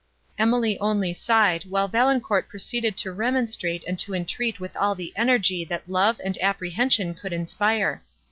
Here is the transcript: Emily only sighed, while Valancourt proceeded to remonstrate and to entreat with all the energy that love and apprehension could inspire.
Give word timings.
Emily 0.39 0.79
only 0.79 1.13
sighed, 1.13 1.65
while 1.65 1.87
Valancourt 1.87 2.49
proceeded 2.49 2.97
to 2.97 3.11
remonstrate 3.11 3.83
and 3.85 3.99
to 3.99 4.15
entreat 4.15 4.59
with 4.59 4.75
all 4.75 4.95
the 4.95 5.13
energy 5.15 5.63
that 5.65 5.87
love 5.87 6.19
and 6.23 6.39
apprehension 6.41 7.13
could 7.13 7.31
inspire. 7.31 8.01